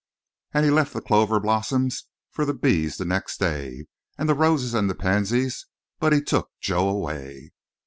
[0.51, 3.85] "An' He left the clover blossoms fo' the bees the next day
[4.17, 5.67] An' the roses an' the pansies,
[5.99, 7.51] but He took Jo away.